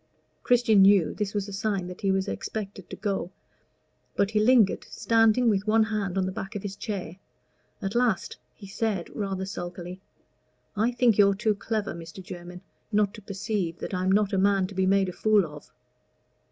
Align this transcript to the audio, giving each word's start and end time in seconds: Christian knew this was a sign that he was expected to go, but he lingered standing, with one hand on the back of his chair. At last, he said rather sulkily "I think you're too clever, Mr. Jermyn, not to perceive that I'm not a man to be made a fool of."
Christian 0.41 0.81
knew 0.81 1.13
this 1.13 1.35
was 1.35 1.47
a 1.47 1.53
sign 1.53 1.85
that 1.85 2.01
he 2.01 2.09
was 2.09 2.27
expected 2.27 2.89
to 2.89 2.95
go, 2.95 3.29
but 4.15 4.31
he 4.31 4.39
lingered 4.39 4.83
standing, 4.89 5.47
with 5.47 5.67
one 5.67 5.83
hand 5.83 6.17
on 6.17 6.25
the 6.25 6.31
back 6.31 6.55
of 6.55 6.63
his 6.63 6.75
chair. 6.75 7.17
At 7.83 7.93
last, 7.93 8.37
he 8.55 8.65
said 8.65 9.15
rather 9.15 9.45
sulkily 9.45 10.01
"I 10.75 10.89
think 10.91 11.19
you're 11.19 11.35
too 11.35 11.53
clever, 11.53 11.93
Mr. 11.93 12.19
Jermyn, 12.23 12.61
not 12.91 13.13
to 13.13 13.21
perceive 13.21 13.77
that 13.77 13.93
I'm 13.93 14.11
not 14.11 14.33
a 14.33 14.39
man 14.39 14.65
to 14.65 14.73
be 14.73 14.87
made 14.87 15.07
a 15.07 15.13
fool 15.13 15.45
of." 15.45 15.71